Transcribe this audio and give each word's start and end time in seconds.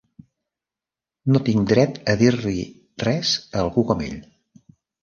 No 1.35 1.41
tinc 1.51 1.67
dret 1.73 2.01
a 2.15 2.17
dir-li 2.25 2.57
res 3.07 3.39
a 3.47 3.65
algú 3.67 3.89
com 3.93 4.05
ell. 4.11 4.21